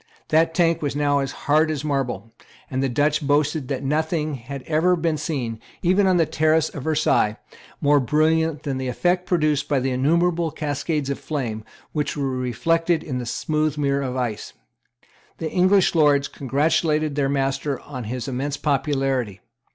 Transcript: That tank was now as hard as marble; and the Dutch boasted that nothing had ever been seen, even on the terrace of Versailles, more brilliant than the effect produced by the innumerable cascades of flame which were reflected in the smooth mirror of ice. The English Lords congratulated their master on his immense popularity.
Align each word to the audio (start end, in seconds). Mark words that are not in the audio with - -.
That 0.29 0.55
tank 0.55 0.81
was 0.81 0.95
now 0.95 1.19
as 1.19 1.31
hard 1.45 1.69
as 1.69 1.85
marble; 1.85 2.31
and 2.71 2.81
the 2.81 2.89
Dutch 2.89 3.21
boasted 3.21 3.67
that 3.67 3.83
nothing 3.83 4.33
had 4.33 4.63
ever 4.63 4.95
been 4.95 5.15
seen, 5.15 5.59
even 5.83 6.07
on 6.07 6.17
the 6.17 6.25
terrace 6.25 6.69
of 6.69 6.85
Versailles, 6.85 7.37
more 7.81 7.99
brilliant 7.99 8.63
than 8.63 8.79
the 8.79 8.87
effect 8.87 9.27
produced 9.27 9.69
by 9.69 9.79
the 9.79 9.91
innumerable 9.91 10.49
cascades 10.49 11.11
of 11.11 11.19
flame 11.19 11.63
which 11.91 12.17
were 12.17 12.29
reflected 12.31 13.03
in 13.03 13.19
the 13.19 13.27
smooth 13.27 13.77
mirror 13.77 14.01
of 14.01 14.15
ice. 14.15 14.53
The 15.37 15.51
English 15.51 15.93
Lords 15.93 16.27
congratulated 16.27 17.13
their 17.13 17.29
master 17.29 17.79
on 17.79 18.05
his 18.05 18.27
immense 18.27 18.57
popularity. 18.57 19.41